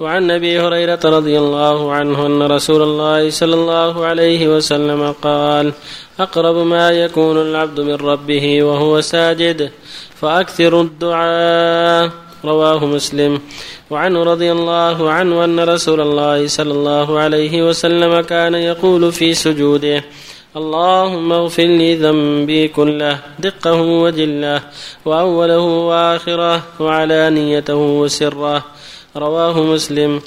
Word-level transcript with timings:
وعن 0.00 0.30
أبي 0.30 0.60
هريرة 0.60 1.00
رضي 1.04 1.38
الله 1.38 1.92
عنه 1.92 2.26
أن 2.26 2.42
رسول 2.42 2.82
الله 2.82 3.30
صلى 3.30 3.54
الله 3.54 4.06
عليه 4.06 4.56
وسلم 4.56 5.12
قال 5.22 5.72
أقرب 6.20 6.56
ما 6.56 6.90
يكون 6.90 7.42
العبد 7.42 7.80
من 7.80 7.94
ربه 7.94 8.62
وهو 8.62 9.00
ساجد 9.00 9.70
فأكثر 10.20 10.80
الدعاء. 10.80 12.10
رواه 12.44 12.86
مسلم. 12.86 13.40
وعنه 13.90 14.22
رضي 14.22 14.52
الله 14.52 15.10
عنه 15.10 15.44
أن 15.44 15.60
رسول 15.60 16.00
الله 16.00 16.46
صلى 16.46 16.72
الله 16.72 17.18
عليه 17.18 17.68
وسلم 17.68 18.20
كان 18.20 18.54
يقول 18.54 19.12
في 19.12 19.34
سجوده 19.34 20.04
اللهم 20.56 21.32
اغفر 21.32 21.62
لي 21.62 21.94
ذنبي 21.94 22.68
كله 22.68 23.18
دقه 23.38 23.80
وجله 23.82 24.62
وأوله 25.04 25.58
وآخره 25.58 26.62
وعلانيته 26.80 27.74
وسره. 27.76 28.64
رواه 29.16 29.62
مسلم. 29.62 30.20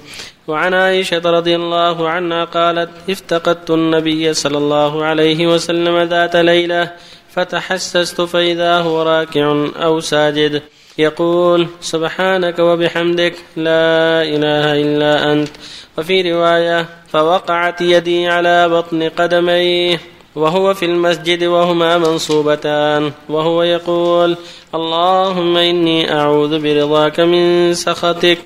وعن 0.48 0.73
عائشة 0.73 1.21
رضي 1.25 1.55
الله 1.55 2.09
عنها 2.09 2.45
قالت 2.45 2.89
افتقدت 3.09 3.72
النبي 3.72 4.34
صلى 4.34 4.58
الله 4.58 5.05
عليه 5.05 5.48
وسلم 5.48 6.02
ذات 6.02 6.35
ليلة 6.35 6.91
فتحسست 7.34 8.22
فإذا 8.22 8.77
هو 8.77 9.02
راكع 9.02 9.67
أو 9.84 9.99
ساجد. 9.99 10.62
يقول 10.98 11.67
سبحانك 11.81 12.59
وبحمدك 12.59 13.34
لا 13.55 14.22
إله 14.23 14.81
إلا 14.81 15.34
أنت. 15.34 15.50
وفي 15.98 16.31
رواية 16.31 16.86
فوقعت 17.08 17.81
يدي 17.81 18.27
على 18.27 18.70
بطن 18.70 19.09
قدميه. 19.09 20.00
وهو 20.35 20.73
في 20.73 20.85
المسجد 20.85 21.44
وهما 21.44 21.98
منصوبتان. 21.98 23.12
وهو 23.30 23.63
يقول 23.63 24.38
اللهم 24.76 25.58
إني 25.58 26.13
أعوذ 26.13 26.59
برضاك 26.59 27.20
من 27.20 27.73
سخطك 27.73 28.38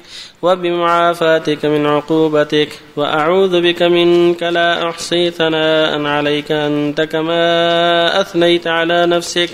وبمعافاتك 0.41 1.65
من 1.65 1.85
عقوبتك 1.85 2.69
وأعوذ 2.95 3.61
بك 3.61 3.83
منك 3.83 4.43
لا 4.43 4.89
أحصي 4.89 5.31
ثناء 5.31 6.01
عليك 6.05 6.51
أنت 6.51 7.01
كما 7.01 8.21
أثنيت 8.21 8.67
على 8.67 9.05
نفسك. 9.05 9.49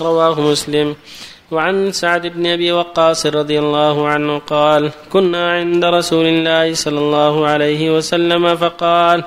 رواه 0.00 0.40
مسلم. 0.40 0.94
وعن 1.52 1.92
سعد 1.92 2.26
بن 2.26 2.46
أبي 2.46 2.72
وقاص 2.72 3.26
رضي 3.26 3.58
الله 3.58 4.08
عنه 4.08 4.38
قال 4.38 4.90
كنا 5.12 5.52
عند 5.52 5.84
رسول 5.84 6.26
الله 6.26 6.74
صلى 6.74 6.98
الله 6.98 7.46
عليه 7.46 7.96
وسلم 7.96 8.56
فقال 8.56 9.24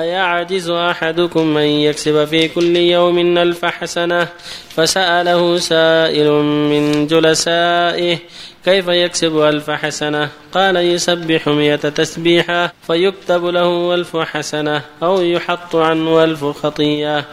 أيعجز 0.00 0.70
أحدكم 0.70 1.56
أن 1.56 1.66
يكسب 1.66 2.24
في 2.24 2.48
كل 2.48 2.76
يوم 2.76 3.38
ألف 3.38 3.64
حسنة؟ 3.64 4.28
فسأله 4.76 5.58
سائل 5.58 6.30
من 6.70 7.06
جلسائه 7.06 8.18
كيف 8.64 8.88
يكسب 8.88 9.38
ألف 9.38 9.70
حسنة؟ 9.70 10.28
قال 10.52 10.76
يسبح 10.76 11.48
مئة 11.48 11.76
تسبيحة 11.76 12.72
فيكتب 12.86 13.44
له 13.44 13.94
ألف 13.94 14.16
حسنة 14.16 14.82
أو 15.02 15.22
يحط 15.22 15.76
عنه 15.76 16.24
ألف 16.24 16.44
خطيئة. 16.44 17.24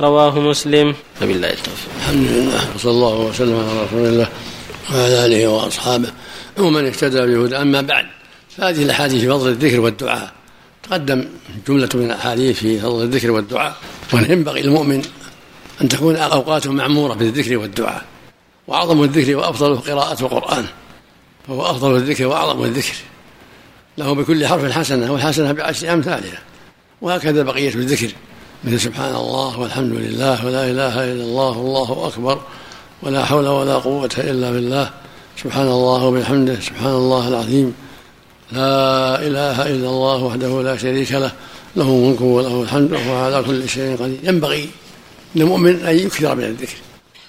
رواه 0.00 0.38
مسلم. 0.38 0.94
بالله 1.20 1.50
التوفيق. 1.50 1.90
الحمد 1.96 2.26
لله. 2.28 2.74
وصلى 2.74 2.90
الله 2.90 3.16
وسلم 3.16 3.56
على 3.56 3.86
رسول 3.86 4.06
الله 4.06 4.28
وعلى 4.94 5.26
آله 5.26 5.46
وأصحابه. 5.48 6.08
ومن 6.58 6.86
اهتدى 6.86 7.20
بهدى 7.20 7.56
أما 7.56 7.80
بعد 7.80 8.06
فهذه 8.56 8.82
الأحاديث 8.82 9.20
في 9.20 9.28
فضل 9.28 9.48
الذكر 9.48 9.80
والدعاء. 9.80 10.39
تقدم 10.90 11.24
جملة 11.68 11.88
من 11.94 12.04
الأحاديث 12.04 12.58
في 12.58 12.80
فضل 12.80 13.02
الذكر 13.02 13.30
والدعاء 13.30 13.76
وأن 14.12 14.32
ينبغي 14.32 14.60
المؤمن 14.60 15.02
أن 15.80 15.88
تكون 15.88 16.16
أوقاته 16.16 16.72
معمورة 16.72 17.14
بالذكر 17.14 17.56
والدعاء 17.56 18.04
وأعظم 18.66 19.02
الذكر 19.02 19.36
وأفضله 19.36 19.76
قراءة 19.76 20.20
القرآن 20.20 20.66
فهو 21.48 21.66
أفضل 21.66 21.96
الذكر 21.96 22.26
وأعظم 22.26 22.64
الذكر. 22.64 22.94
له 23.98 24.12
بكل 24.12 24.46
حرف 24.46 24.72
حسنة 24.72 25.12
والحسنة 25.12 25.52
بعشر 25.52 25.92
أمثالها 25.92 26.38
وهكذا 27.02 27.42
بقية 27.42 27.74
الذكر. 27.74 28.10
مثل 28.64 28.80
سبحان 28.80 29.14
الله 29.14 29.60
والحمد 29.60 29.92
لله 29.92 30.46
ولا 30.46 30.70
إله 30.70 31.04
إلا 31.04 31.24
الله 31.24 31.58
والله 31.58 32.06
أكبر 32.06 32.40
ولا 33.02 33.24
حول 33.24 33.48
ولا 33.48 33.74
قوة 33.74 34.10
إلا 34.18 34.50
بالله. 34.50 34.90
سبحان 35.42 35.66
الله 35.66 36.04
وبحمده 36.04 36.60
سبحان 36.60 36.92
الله 36.92 37.28
العظيم. 37.28 37.74
لا 38.52 39.26
إله 39.26 39.62
إلا 39.62 39.88
الله 39.88 40.16
وحده 40.16 40.62
لا 40.62 40.76
شريك 40.76 41.12
له 41.12 41.32
له 41.76 41.82
الملك 41.82 42.20
وله 42.20 42.62
الحمد 42.62 42.92
وهو 42.92 43.24
على 43.24 43.42
كل 43.42 43.68
شيء 43.68 43.96
قدير. 43.96 44.18
ينبغي 44.22 44.70
للمؤمن 45.34 45.84
أن 45.86 45.96
يكثر 45.98 46.34
من 46.34 46.44
الذكر 46.44 46.76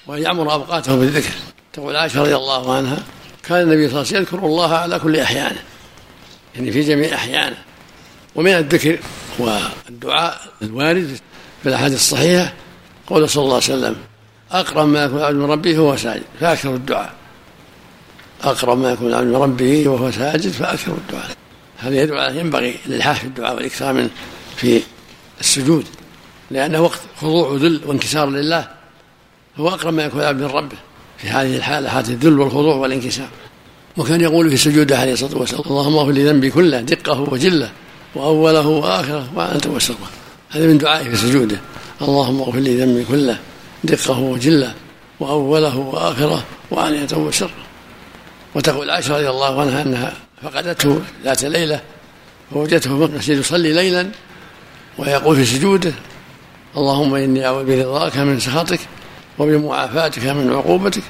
وأن 0.07 0.21
يعمر 0.21 0.51
أوقاته 0.53 0.95
بالذكر. 0.95 1.33
تقول 1.73 1.95
عائشة 1.95 2.21
رضي 2.21 2.35
الله 2.35 2.75
عنها 2.75 2.97
كان 3.43 3.61
النبي 3.61 3.89
صلى 3.89 4.01
الله 4.01 4.07
عليه 4.07 4.07
وسلم 4.07 4.21
يذكر 4.21 4.45
الله 4.45 4.75
على 4.75 4.99
كل 4.99 5.19
أحيانه 5.19 5.61
يعني 6.55 6.71
في 6.71 6.81
جميع 6.81 7.15
أحيانه. 7.15 7.57
ومن 8.35 8.51
الذكر 8.51 8.99
والدعاء 9.39 10.41
الوارد 10.61 11.19
في 11.63 11.69
الأحاديث 11.69 11.97
الصحيحة 11.97 12.53
قول 13.07 13.29
صلى 13.29 13.43
الله 13.43 13.55
عليه 13.55 13.63
وسلم 13.63 13.95
أقرب 14.51 14.87
ما 14.87 15.03
يكون 15.03 15.17
العبد 15.17 15.35
من 15.35 15.51
ربه 15.51 15.77
هو 15.77 15.95
ساجد 15.95 16.23
فأكثر 16.39 16.75
الدعاء. 16.75 17.13
أقرب 18.43 18.77
ما 18.77 18.91
يكون 18.91 19.07
العبد 19.07 19.27
من 19.27 19.35
ربه 19.35 19.87
وهو 19.89 20.11
ساجد 20.11 20.51
فأكثر 20.51 20.91
الدعاء. 20.91 21.31
يدعو 21.85 22.19
على 22.19 22.39
ينبغي 22.39 22.75
الإلحاح 22.85 23.19
في 23.19 23.27
الدعاء 23.27 23.55
والإكثار 23.55 23.93
منه 23.93 24.09
في 24.55 24.81
السجود 25.39 25.85
لأنه 26.51 26.81
وقت 26.81 26.99
خضوع 27.21 27.47
وذل 27.47 27.81
وانكسار 27.85 28.29
لله 28.29 28.67
هو 29.57 29.69
أقرب 29.69 29.93
ما 29.93 30.03
يكون 30.03 30.21
العبد 30.21 30.41
من 30.41 30.47
ربه 30.47 30.77
في 31.17 31.27
هذه 31.27 31.57
الحالة 31.57 31.89
حالة 31.89 32.09
الذل 32.09 32.39
والخضوع 32.39 32.75
والانكسار. 32.75 33.27
وكان 33.97 34.21
يقول 34.21 34.49
في 34.49 34.57
سجوده 34.57 34.97
عليه 34.97 35.13
الصلاة 35.13 35.37
والسلام 35.37 35.63
اللهم 35.67 35.97
اغفر 35.97 36.11
لي 36.11 36.25
ذنبي 36.25 36.51
كله 36.51 36.81
دقه 36.81 37.21
وجله 37.21 37.71
وأوله 38.15 38.67
وآخره 38.67 39.29
وأنت 39.35 39.67
وسره 39.67 40.09
هذا 40.49 40.67
من 40.67 40.77
دعائه 40.77 41.09
في 41.09 41.15
سجوده. 41.15 41.59
اللهم 42.01 42.41
اغفر 42.41 42.59
لي 42.59 42.77
ذنبي 42.77 43.05
كله 43.05 43.39
دقه 43.83 44.19
وجله 44.19 44.73
وأوله 45.19 45.77
وآخره 45.77 46.43
وعانيته 46.71 47.17
وسره 47.17 47.70
وتقول 48.55 48.89
عائشة 48.89 49.13
رضي 49.13 49.29
الله 49.29 49.61
عنها 49.61 49.81
أنها 49.81 50.13
فقدته 50.43 51.01
ذات 51.23 51.43
ليلة 51.43 51.81
فوجدته 52.51 52.97
في 52.97 53.05
المسجد 53.05 53.37
يصلي 53.37 53.73
ليلا 53.73 54.11
ويقول 54.97 55.35
في 55.35 55.45
سجوده 55.45 55.93
اللهم 56.77 57.15
إني 57.15 57.45
أعوذ 57.45 57.65
برضاك 57.65 58.17
من 58.17 58.39
سخطك 58.39 58.79
وبمعافاتك 59.39 60.25
من 60.25 60.53
عقوبتك 60.53 61.03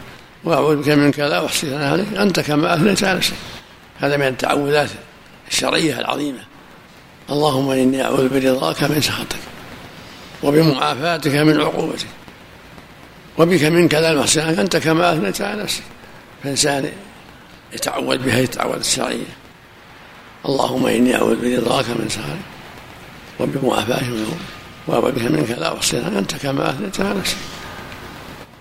وأعوذ 0.43 0.75
بك 0.75 0.89
منك 0.89 1.19
لا 1.19 1.45
أحصي 1.45 1.67
ثناء 1.67 1.91
عليك 1.91 2.13
أنت 2.17 2.39
كما 2.39 2.75
أثنيت 2.75 3.03
على 3.03 3.17
نفسك 3.17 3.33
هذا 3.99 4.17
من 4.17 4.27
التعوذات 4.27 4.89
الشرعية 5.51 5.99
العظيمة. 5.99 6.39
اللهم 7.29 7.71
إني 7.71 8.03
أعوذ 8.03 8.29
برضاك 8.29 8.83
من 8.83 9.01
سخطك 9.01 9.39
وبمعافاتك 10.43 11.35
من 11.35 11.61
عقوبتك 11.61 12.07
وبك 13.37 13.63
منك 13.63 13.93
لا 13.93 14.21
أحصي 14.21 14.41
أنت 14.41 14.77
كما 14.77 15.13
أثنيت 15.13 15.41
على 15.41 15.63
نفسك 15.63 15.83
فإنسان 16.43 16.91
يتعود 17.73 18.25
بها 18.25 18.39
يتعود 18.39 18.79
الشرعية 18.79 19.35
اللهم 20.45 20.85
إني 20.85 21.15
أعوذ 21.15 21.35
برضاك 21.35 21.85
من 21.89 22.09
سخطك 22.09 22.51
وبمعافاتك 23.39 24.03
من 24.03 24.37
وأعوذ 24.87 25.11
بك 25.11 25.21
منك 25.21 25.49
لا 25.49 25.77
أحصي 25.77 25.97
أنت 25.97 26.35
كما 26.35 26.69
أثنيت 26.69 26.99
على 26.99 27.19
نفسك. 27.19 27.37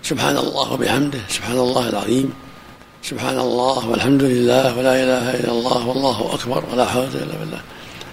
سبحان 0.03 0.37
الله 0.37 0.71
وبحمده 0.73 1.19
سبحان 1.29 1.57
الله 1.57 1.89
العظيم 1.89 2.33
سبحان 3.03 3.39
الله 3.39 3.89
والحمد 3.89 4.23
لله 4.23 4.77
ولا 4.77 5.03
إله 5.03 5.39
إلا 5.39 5.51
الله 5.51 5.87
والله 5.87 6.33
أكبر 6.33 6.63
ولا 6.71 6.85
حول 6.85 7.03
إلا 7.03 7.37
بالله. 7.39 7.61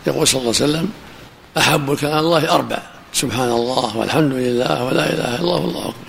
يقول 0.07 0.29
صلى 0.29 0.41
الله 0.41 0.55
عليه 0.61 0.65
وسلم 0.65 0.89
أحب 1.59 1.95
كلام 1.95 2.19
الله 2.19 2.55
أربع 2.55 2.79
سبحان 3.13 3.49
الله 3.49 3.97
والحمد 3.97 4.33
لله 4.33 4.85
ولا 4.85 5.13
إله 5.13 5.35
إلا 5.35 5.41
الله 5.41 5.61
والله 5.61 5.81
أكبر. 5.81 6.09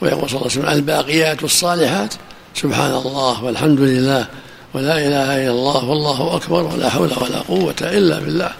ويقول 0.00 0.30
صلى 0.30 0.40
الله 0.40 0.50
عليه 0.50 0.60
وسلم 0.60 0.68
الباقيات 0.68 1.44
الصالحات 1.44 2.14
سبحان 2.54 2.90
الله 2.90 3.44
والحمد 3.44 3.80
لله 3.80 4.26
ولا 4.74 4.98
إله 4.98 5.36
إلا 5.36 5.50
الله 5.50 5.84
والله 5.84 6.36
أكبر 6.36 6.62
ولا 6.62 6.90
حول 6.90 7.10
ولا 7.20 7.38
قوة 7.38 7.76
إلا 7.80 8.18
بالله. 8.18 8.52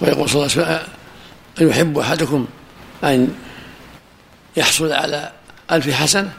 ويقول 0.00 0.30
صلى 0.30 0.46
الله 0.46 0.56
عليه 0.56 0.62
وسلم 0.62 0.82
أيحب 1.60 1.98
أحدكم 1.98 2.46
أن 3.04 3.34
يحصل 4.56 4.92
على 4.92 5.32
ألف 5.72 5.90
حسنة؟ 5.90 6.32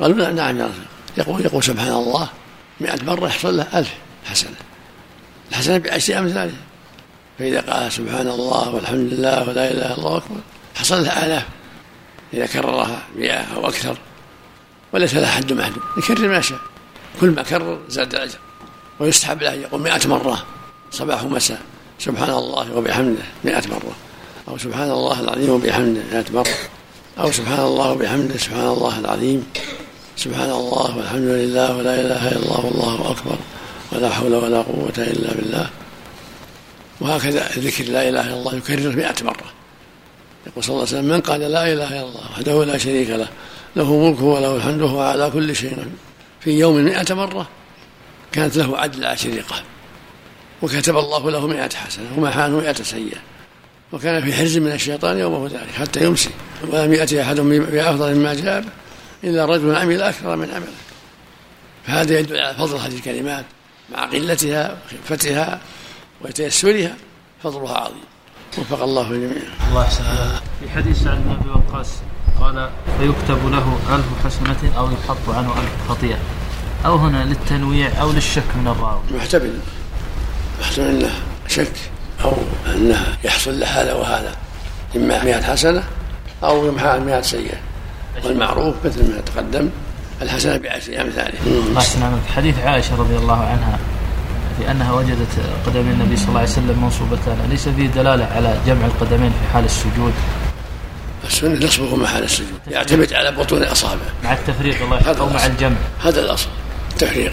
قالوا 0.00 0.30
نعم 0.30 0.58
يا 0.58 0.64
رسول 0.64 0.84
يقول 1.18 1.44
يقول 1.44 1.64
سبحان 1.64 1.92
الله 1.92 2.28
مئة 2.80 3.04
مرة 3.04 3.26
يحصل 3.26 3.56
له 3.56 3.66
ألف 3.74 3.90
حسنة. 4.24 4.56
الحسنة 5.50 5.78
بعشر 5.78 6.18
أمثالها 6.18 6.54
فإذا 7.38 7.60
قال 7.60 7.92
سبحان 7.92 8.28
الله 8.28 8.74
والحمد 8.74 9.12
لله 9.12 9.48
ولا 9.48 9.70
إله 9.70 9.70
إلا 9.70 9.98
الله 9.98 10.16
أكبر 10.16 10.36
حصل 10.74 11.04
له 11.04 11.26
آلاف. 11.26 11.46
إذا 12.34 12.46
كررها 12.46 12.98
مئة 13.16 13.54
أو 13.56 13.68
أكثر. 13.68 13.96
وليس 14.92 15.14
لها 15.14 15.30
حد 15.30 15.52
محدود. 15.52 15.82
يكرر 15.98 16.28
ما 16.28 16.40
شاء. 16.40 16.58
كل 17.20 17.30
ما 17.30 17.42
كرر 17.42 17.78
زاد 17.88 18.14
الأجر. 18.14 18.38
ويستحب 19.00 19.42
له 19.42 19.52
يقول 19.52 19.80
مئة 19.80 20.08
مرة. 20.08 20.46
صباح 20.90 21.24
ومساء. 21.24 21.60
سبحان 21.98 22.30
الله 22.30 22.76
وبحمده. 22.76 23.22
مئة 23.44 23.68
مرة. 23.68 23.92
أو 24.48 24.58
سبحان 24.58 24.90
الله 24.90 25.20
العظيم 25.20 25.50
وبحمده. 25.50 26.00
مئة 26.12 26.32
مرة. 26.32 26.54
أو 27.18 27.32
سبحان 27.32 27.60
الله 27.60 27.90
وبحمده. 27.90 28.38
سبحان 28.38 28.68
الله 28.68 28.98
العظيم. 28.98 29.46
سبحان 30.16 30.50
الله 30.50 30.96
والحمد 30.96 31.28
لله 31.28 31.76
ولا 31.76 32.00
إله 32.00 32.28
إلا 32.28 32.38
الله 32.38 32.66
والله 32.66 33.10
أكبر. 33.10 33.36
ولا 33.92 34.10
حول 34.10 34.34
ولا 34.34 34.62
قوة 34.62 34.98
إلا 34.98 35.34
بالله. 35.34 35.70
وهكذا 37.00 37.48
ذكر 37.58 37.84
لا 37.84 38.08
إله 38.08 38.20
إلا 38.20 38.34
الله 38.34 38.54
يكرر 38.54 38.96
مئة 38.96 39.24
مرة. 39.24 39.52
يقول 40.46 40.64
صلى 40.64 40.74
الله 40.74 40.86
عليه 40.88 40.98
وسلم 40.98 41.04
من 41.04 41.20
قال 41.20 41.40
لا 41.40 41.72
إله 41.72 41.88
إلا 41.88 42.00
الله 42.00 42.30
وحده 42.32 42.64
لا 42.64 42.78
شريك 42.78 43.10
له 43.10 43.28
له 43.76 44.10
ملكه 44.10 44.24
وله 44.24 44.56
الحمد 44.56 44.82
وهو 44.82 45.00
على 45.00 45.30
كل 45.30 45.56
شيء 45.56 45.86
في 46.40 46.58
يوم 46.58 46.84
مئة 46.84 47.14
مرة 47.14 47.48
كانت 48.32 48.56
له 48.56 48.78
عدل 48.78 49.04
عشريقة 49.04 49.62
وكتب 50.62 50.96
الله 50.96 51.30
له 51.30 51.46
مئة 51.46 51.76
حسنة 51.76 52.06
ومحى 52.16 52.42
عنه 52.42 52.56
مئة 52.56 52.82
سيئة 52.82 53.18
وكان 53.92 54.24
في 54.24 54.32
حرز 54.32 54.58
من 54.58 54.72
الشيطان 54.72 55.18
يومه 55.18 55.46
ذلك 55.46 55.72
حتى 55.78 56.04
يمسي. 56.04 56.30
ولم 56.68 56.92
يأتي 56.92 57.22
أحد 57.22 57.40
بأفضل 57.40 58.14
مما 58.14 58.34
جاء 58.34 58.64
إلا 59.24 59.44
رجل 59.44 59.74
عمل 59.74 60.02
أكثر 60.02 60.36
من 60.36 60.50
عمله 60.50 60.72
فهذا 61.86 62.18
يدل 62.18 62.36
على 62.38 62.54
فضل 62.54 62.76
هذه 62.76 62.94
الكلمات 62.94 63.44
مع 63.92 64.04
قلتها 64.04 64.78
وخفتها 64.92 65.60
وتيسرها. 66.20 66.96
فضلها 67.42 67.76
عظيم. 67.76 68.04
وفق 68.58 68.82
الله 68.82 69.10
الجميع 69.10 69.42
الله 69.68 69.84
يحسن. 69.84 70.04
في 70.60 70.70
حديث 70.70 71.02
سعد 71.02 71.18
بن 71.24 71.30
أبي 71.30 71.50
وقاص 71.50 71.88
قال 72.42 72.70
فيكتب 72.98 73.52
له 73.52 73.78
ألف 73.94 74.04
حسنة 74.24 74.78
أو 74.78 74.88
يحط 74.90 75.28
عنه 75.28 75.48
ألف 75.48 75.70
خطيئة. 75.88 76.16
أو 76.86 76.96
هنا 76.96 77.24
للتنويع 77.24 77.90
أو 78.00 78.12
للشك 78.12 78.42
من 78.56 78.68
الراوي. 78.68 79.00
محتمل 79.14 79.58
محتمل 80.60 80.86
أنه 80.86 81.10
شك 81.48 81.72
أو 82.24 82.32
أنه 82.66 83.06
يحصل 83.24 83.60
له 83.60 83.66
هذا 83.66 83.94
وهذا. 83.94 84.36
إما 84.96 85.24
مئة 85.24 85.42
حسنة 85.42 85.84
أو 86.44 86.66
يمحى 86.66 86.88
عن 86.88 87.06
مئة 87.06 87.20
سيئة. 87.20 87.56
والمعروف 88.24 88.74
مثل 88.84 89.14
ما 89.14 89.20
تقدم 89.20 89.70
الحسنة 90.22 90.56
بعشر 90.56 91.00
أمثاله 91.00 91.38
أحسن 91.76 92.18
حديث 92.36 92.58
عائشة 92.58 92.96
رضي 92.96 93.16
الله 93.16 93.40
عنها 93.40 93.78
في 94.58 94.70
أنها 94.70 94.92
وجدت 94.92 95.28
قدمي 95.66 95.90
النبي 95.90 96.16
صلى 96.16 96.28
الله 96.28 96.40
عليه 96.40 96.50
وسلم 96.50 96.78
منصوبتان. 96.82 97.38
أليس 97.48 97.68
فيه 97.68 97.86
دلالة 97.86 98.24
على 98.24 98.58
جمع 98.66 98.86
القدمين 98.86 99.30
في 99.30 99.52
حال 99.52 99.64
السجود. 99.64 100.12
السنة 101.26 101.66
نصبه 101.66 101.96
محل 101.96 102.22
السجود 102.22 102.60
يعتمد 102.70 103.12
على 103.12 103.32
بطون 103.32 103.62
الأصابع 103.62 104.02
مع 104.24 104.32
التفريق 104.32 104.82
الله 104.82 105.20
أو 105.20 105.28
مع 105.28 105.46
الجمع. 105.46 105.76
هذا 106.02 106.20
الأصل. 106.20 106.48
التفريق. 106.92 107.32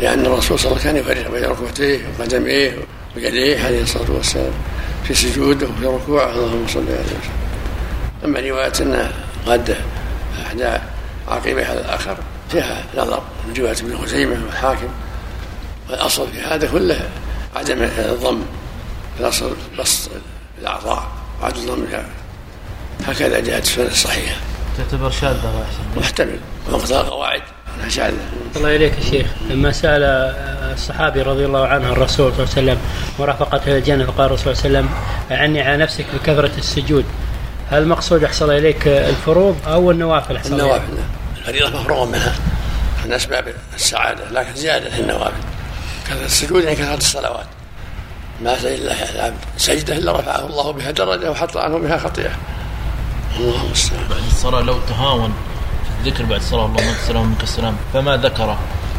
لأن 0.00 0.26
الرسول 0.26 0.58
صلى 0.58 0.72
الله 0.72 0.80
عليه 0.80 1.00
وسلم 1.00 1.04
كان 1.04 1.16
يفرق 1.16 1.30
بين 1.32 1.44
ركبتيه 1.44 2.00
وقدميه 2.18 2.76
ويديه 3.16 3.64
عليه 3.64 3.82
الصلاة 3.82 4.10
والسلام 4.10 4.52
في 5.04 5.14
سجوده 5.14 5.66
وفي 5.66 5.86
ركوعه. 5.86 6.32
اللهم 6.32 6.66
صل 6.68 6.80
عليه 6.80 7.00
وسلم 7.00 7.32
أما 8.24 8.40
رواية 8.40 8.72
أنه 8.80 9.12
قد 9.46 9.76
أحدى 10.46 10.78
عقيبة 11.28 11.66
على 11.66 11.80
الآخر 11.80 12.16
فيها 12.50 12.84
نظر 12.96 13.22
من 13.48 13.54
رواية 13.58 13.76
ابن 13.80 13.98
خزيمة 13.98 14.44
والحاكم. 14.46 14.88
والأصل 15.90 16.26
في 16.32 16.40
هذا 16.40 16.66
كله 16.66 17.08
عدم 17.56 17.82
الضم 17.82 18.42
الأصل 19.20 19.56
بسط 19.78 20.10
الأعضاء. 20.60 21.08
وعدم 21.42 21.60
الضم 21.60 21.84
هكذا 23.06 23.40
جاءت 23.40 23.62
السنة 23.62 23.86
الصحيحة. 23.86 24.36
تعتبر 24.76 25.10
شاذة 25.10 25.66
محتمل. 25.96 26.38
ومقتضى 26.68 27.00
القواعد 27.00 27.42
شاذة. 27.88 28.16
الله 28.56 28.76
إليك 28.76 28.98
يا 28.98 29.10
شيخ. 29.10 29.26
لما 29.50 29.72
سأل 29.72 30.02
الصحابي 30.72 31.22
رضي 31.22 31.46
الله 31.46 31.66
عنه 31.66 31.92
الرسول 31.92 32.32
صلى 32.32 32.42
الله 32.42 32.52
عليه 32.56 32.62
وسلم 32.72 32.78
ورافقته 33.18 33.78
الجنة 33.78 34.04
فقال 34.04 34.26
الرسول 34.26 34.56
صلى 34.56 34.66
الله 34.66 34.78
عليه 34.78 34.88
وسلم 34.88 35.38
أعني 35.38 35.62
على 35.62 35.76
نفسك 35.76 36.04
بكثرة 36.14 36.50
السجود. 36.58 37.04
هل 37.70 37.82
المقصود 37.82 38.24
أحصل 38.24 38.50
إليك 38.50 38.88
الفروض 38.88 39.56
أو 39.66 39.90
النوافل 39.90 40.36
أحصل 40.36 40.52
النوافل. 40.52 40.92
الفريضة 41.38 41.80
مفروغ 41.80 42.06
منها 42.06 42.34
من 43.04 43.12
أسباب 43.12 43.54
السعادة 43.74 44.30
لكن 44.30 44.54
زيادة 44.54 44.90
في 44.90 45.00
النوافل. 45.00 45.42
كثرة 46.06 46.24
السجود 46.24 46.64
يعني 46.64 46.76
كثرة 46.76 46.94
الصلوات. 46.94 47.46
ما 48.42 48.58
سجد 48.58 48.80
الله 48.80 49.10
العبد. 49.14 49.36
سجدة 49.56 49.96
إلا 49.96 50.20
رفعه 50.20 50.46
الله 50.46 50.72
بها 50.72 50.90
درجة 50.90 51.30
وحط 51.30 51.56
عنه 51.56 51.78
بها 51.78 51.98
خطيئة. 51.98 52.30
الله 53.40 53.66
المستعان 53.66 54.08
بعد 54.10 54.22
الصلاة 54.30 54.60
لو 54.60 54.78
تهاون 54.88 55.32
في 55.84 56.08
الذكر 56.08 56.24
بعد 56.24 56.40
الصلاة 56.40 56.66
اللهم 56.66 56.88
انت 56.88 56.98
السلام 56.98 57.22
ومنك 57.22 57.42
السلام 57.42 57.76
فما 57.92 58.16
ذكره. 58.16 58.58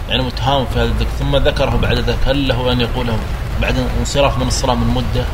يعني 0.09 0.24
متهاون 0.24 0.65
في 0.74 0.80
هذا 0.80 0.83
الذكر 0.83 1.09
ثم 1.19 1.35
ذكره 1.35 1.80
بعد 1.81 2.00
ذلك. 2.00 2.18
هل 2.25 2.47
له 2.47 2.71
أن 2.71 2.81
يقوله 2.81 3.18
بعد 3.62 3.75
انصراف 4.00 4.38
من 4.38 4.47
الصلاة 4.47 4.75
من 4.75 4.88
مدة؟ 4.88 5.25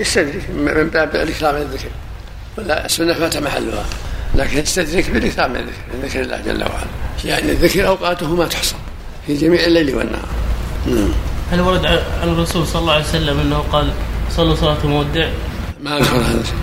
يستدرك 0.00 0.50
من 0.50 0.90
باب 0.90 1.16
الإكرام 1.16 1.54
من 1.54 1.60
الذكر. 1.60 1.88
ولا 2.58 2.86
السنة 2.86 3.14
فات 3.14 3.36
محلها 3.36 3.84
لكن 4.34 4.58
يستدرك 4.58 5.10
بالإكرام 5.10 5.50
من 5.50 5.56
الذكر 5.56 5.78
من 5.94 6.08
ذكر 6.08 6.20
الله 6.20 6.40
جل 6.40 6.62
وعلا. 6.62 6.86
يعني 7.24 7.52
الذكر 7.52 7.88
أوقاته 7.88 8.34
ما 8.34 8.46
تحصى 8.46 8.76
في 9.26 9.36
جميع 9.36 9.64
الليل 9.64 9.94
والنهار. 9.94 10.28
نعم. 10.86 11.08
هل 11.52 11.60
ورد 11.60 11.86
عن 12.22 12.28
الرسول 12.28 12.66
صلى 12.66 12.80
الله 12.80 12.92
عليه 12.92 13.04
وسلم 13.04 13.40
أنه 13.40 13.64
قال 13.72 13.90
صلوا 14.36 14.54
صلاة 14.54 14.76
المودع؟ 14.84 15.28
ما 15.82 15.98
أذكر 15.98 16.16
هذا. 16.16 16.40
الشيء 16.40 16.54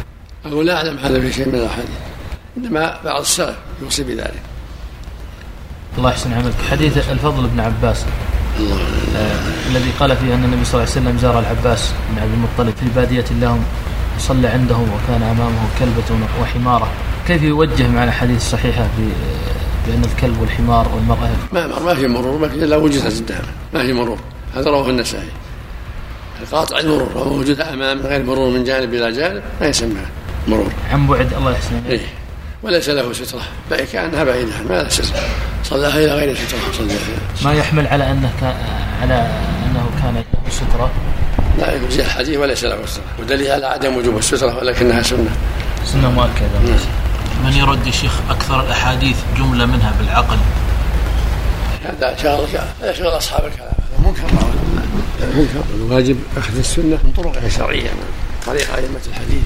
أقول 0.46 0.66
لا 0.66 0.78
أعلم 0.78 0.98
هذا 0.98 1.20
في 1.20 1.34
شيء 1.34 1.48
من 1.48 1.56
الأحاديث 1.56 1.90
إنما 2.58 3.00
بعض 3.06 3.22
السلف 3.22 3.56
يوصي 3.82 4.04
بذلك. 4.04 4.42
الله 5.98 6.10
يحسن 6.10 6.34
عملك. 6.34 6.54
حديث 6.72 7.10
الفضل 7.10 7.48
بن 7.48 7.60
عباس. 7.60 8.06
الله. 8.60 8.76
آه 9.16 9.72
الذي 9.72 9.92
قال 10.00 10.18
فيه 10.18 10.36
أن 10.36 10.44
النبي 10.44 10.66
صلى 10.66 10.74
الله 10.74 10.92
عليه 10.92 11.02
وسلم 11.02 11.18
زار 11.18 11.40
العباس 11.40 11.94
بن 12.12 12.22
عبد 12.22 12.32
المطلب 12.34 12.76
في 12.80 12.86
بادية 12.96 13.26
لهم 13.42 13.64
صلى 14.20 14.48
عنده 14.48 14.76
وكان 14.76 15.24
أمامه 15.24 15.68
كلبة 15.80 16.26
وحمارة. 16.42 16.92
كيف 17.28 17.44
يوجه 17.44 17.88
مع 17.88 18.04
الأحاديث 18.04 18.38
الصحيحة 18.38 18.88
بأن 19.88 20.04
الكلب 20.04 20.42
والحمار 20.42 20.92
والمرأة؟ 20.96 21.30
ما 21.54 21.68
ما 21.80 21.96
في 21.96 22.08
مرور 22.08 22.38
ما 22.38 22.48
في 22.48 22.56
إلا 22.56 22.78
وجدت 22.78 23.24
قدامه 23.24 23.48
ما 23.74 23.84
في 23.84 23.94
مرور. 23.94 24.20
هذا 24.56 24.70
رواه 24.70 24.90
النسائي. 24.90 25.30
القاطع 26.42 26.80
المرور 26.80 27.18
ووجود 27.18 27.62
أمام 27.62 28.00
غير 28.00 28.24
مرور 28.24 28.50
من 28.50 28.64
جانب 28.64 28.94
إلى 28.94 29.12
جانب 29.12 29.44
ما 29.62 29.68
يسمى. 29.68 30.06
مرور. 30.48 30.72
عن 30.92 31.08
بعد 31.08 31.34
الله 31.34 31.52
يحسن. 31.52 31.82
إيه. 31.90 32.06
وليس 32.64 32.90
له 32.90 33.14
سترة. 33.14 33.42
بل 33.72 33.82
كأنها 33.94 34.24
بعيدة 34.24 34.52
ما 34.70 34.84
له 34.84 34.90
سترة 34.90 35.20
صلاها 35.64 35.98
إلى 35.98 36.12
غير 36.12 36.36
سترة 36.36 36.60
صلى 36.78 36.94
ما 37.46 37.54
يحمل 37.54 37.88
على 37.88 38.12
أنه 38.12 38.32
كان 38.42 38.56
على 39.02 39.14
أنه 39.66 39.90
كان 40.02 40.16
له 40.16 40.52
سترة. 40.52 40.92
لا 41.60 41.76
يجزي 41.76 42.02
الحديث 42.02 42.38
وليس 42.38 42.64
له 42.64 42.86
سترة. 42.86 43.04
ودليل 43.20 43.52
على 43.52 43.66
عدم 43.66 43.96
وجوب 43.98 44.18
السترة 44.18 44.58
ولكنها 44.58 45.02
سنة. 45.02 45.36
سنة 45.86 46.12
مؤكدة. 46.12 46.60
نعم. 46.66 46.80
من 47.46 47.54
يرد 47.54 47.90
شيخ 47.90 48.20
أكثر 48.30 48.62
الأحاديث 48.62 49.18
جملة 49.38 49.66
منها 49.66 49.94
بالعقل؟ 50.00 50.38
هذا 51.86 52.16
شغل 52.18 52.48
هذا 52.82 52.94
شغل 52.94 53.08
أصحاب 53.08 53.46
الكلام. 53.46 53.70
هذا 53.70 54.08
منكر 54.08 54.24
منكر. 55.36 55.64
الواجب 55.76 56.18
أخذ 56.38 56.58
السنة 56.58 57.00
من 57.04 57.14
طرقها 57.18 57.46
الشرعية 57.46 57.90
طريق 58.46 58.76
أئمة 58.76 59.00
الحديث. 59.08 59.44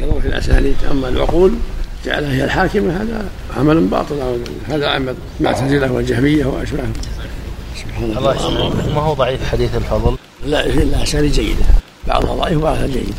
والنظر 0.00 0.20
في 0.20 0.28
الأسانيد 0.28 0.76
أما 0.90 1.08
العقول 1.08 1.52
جعلها 2.04 2.32
هي 2.32 2.44
الحاكمة 2.44 3.02
هذا 3.02 3.24
عمل 3.56 3.80
باطل 3.80 4.40
هذا 4.68 4.88
عمل 4.88 5.14
معتزلة 5.40 5.92
والجهمية 5.92 6.46
وأشباههم 6.46 6.92
سبحان 7.76 8.04
الله. 8.04 8.92
ما 8.94 9.00
هو 9.00 9.14
ضعيف 9.14 9.50
حديث 9.50 9.76
الفضل؟ 9.76 10.16
لا 10.46 10.62
في 10.62 10.82
الأسانيد 10.82 11.32
جيدة. 11.32 11.64
بعضها 12.08 12.34
ضعيف 12.34 12.58
وبعضها 12.58 12.86
جيد. 12.86 13.14